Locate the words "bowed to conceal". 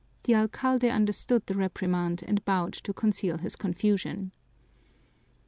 2.43-3.37